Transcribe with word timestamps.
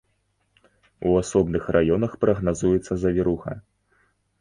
У 1.09 1.11
асобных 1.21 1.63
раёнах 1.77 2.17
прагназуецца 2.25 2.93
завіруха. 3.07 3.51